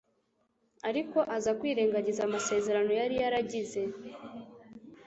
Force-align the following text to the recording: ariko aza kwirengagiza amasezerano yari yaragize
ariko 0.89 1.17
aza 1.35 1.51
kwirengagiza 1.59 2.21
amasezerano 2.27 2.91
yari 2.99 3.15
yaragize 3.23 3.81